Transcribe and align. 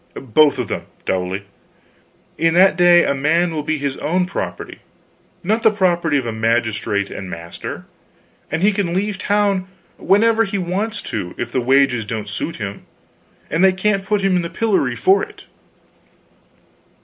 "Both 0.33 0.57
of 0.57 0.67
them, 0.67 0.87
Dowley. 1.05 1.43
In 2.35 2.55
that 2.55 2.75
day 2.75 3.05
a 3.05 3.13
man 3.13 3.53
will 3.53 3.61
be 3.61 3.77
his 3.77 3.97
own 3.97 4.25
property, 4.25 4.79
not 5.43 5.61
the 5.61 5.69
property 5.69 6.17
of 6.17 6.25
magistrate 6.33 7.11
and 7.11 7.29
master. 7.29 7.85
And 8.49 8.63
he 8.63 8.71
can 8.71 8.95
leave 8.95 9.19
town 9.19 9.67
whenever 9.99 10.43
he 10.43 10.57
wants 10.57 11.03
to, 11.03 11.35
if 11.37 11.51
the 11.51 11.61
wages 11.61 12.03
don't 12.03 12.27
suit 12.27 12.55
him! 12.55 12.87
and 13.47 13.63
they 13.63 13.73
can't 13.73 14.03
put 14.03 14.21
him 14.21 14.35
in 14.35 14.41
the 14.41 14.49
pillory 14.49 14.95
for 14.95 15.21
it." 15.21 15.45